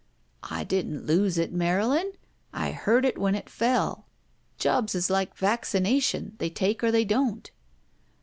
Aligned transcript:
"I 0.49 0.63
didn't 0.63 1.05
lose 1.05 1.37
it, 1.37 1.53
Marylin. 1.53 2.13
I 2.51 2.71
heard 2.71 3.05
it 3.05 3.19
when 3.19 3.35
it 3.35 3.47
fell. 3.51 4.07
Jobs 4.57 4.95
is 4.95 5.11
like 5.11 5.37
vaccination, 5.37 6.33
they 6.39 6.49
take 6.49 6.83
or 6.83 6.89
they 6.89 7.05
don't." 7.05 7.51